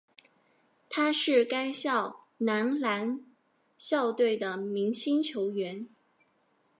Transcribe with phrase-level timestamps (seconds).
[0.89, 3.19] 他是该校男篮
[3.77, 5.87] 校队的明星球员。